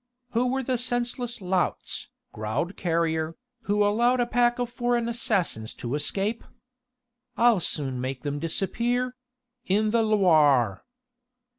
"Who 0.31 0.47
were 0.47 0.63
the 0.63 0.79
senseless 0.79 1.41
louts," 1.41 2.09
growled 2.33 2.75
Carrier, 2.75 3.35
"who 3.65 3.85
allowed 3.85 4.19
a 4.19 4.25
pack 4.25 4.57
of 4.57 4.67
foreign 4.71 5.07
assassins 5.07 5.75
to 5.75 5.93
escape? 5.93 6.43
I'll 7.37 7.59
soon 7.59 8.01
make 8.01 8.23
them 8.23 8.39
disappear... 8.39 9.15
in 9.67 9.91
the 9.91 10.01
Loire." 10.01 10.83